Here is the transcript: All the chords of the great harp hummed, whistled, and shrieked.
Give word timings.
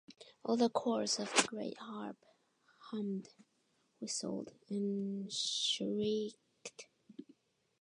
All 0.45 0.57
the 0.57 0.67
chords 0.67 1.19
of 1.19 1.31
the 1.35 1.43
great 1.43 1.77
harp 1.77 2.17
hummed, 2.89 3.29
whistled, 3.99 4.49
and 4.67 5.31
shrieked. 5.31 6.87